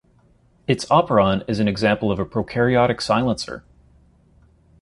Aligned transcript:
Its 0.65 0.83
operon 0.85 1.47
is 1.47 1.59
an 1.59 1.67
example 1.67 2.11
of 2.11 2.17
a 2.17 2.25
prokaryotic 2.25 2.99
silencer. 3.03 3.63